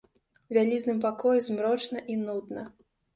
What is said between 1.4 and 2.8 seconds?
змрочна і нудна.